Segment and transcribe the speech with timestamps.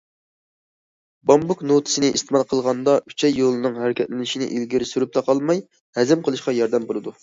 [1.31, 5.67] بامبۇك نوتىسىنى ئىستېمال قىلغاندا ئۈچەي يولىنىڭ ھەرىكەتلىنىشنى ئىلگىرى سۈرۈپلا قالماي،
[6.01, 7.19] ھەزىم قىلىشقا ياردىمى بولىدۇ.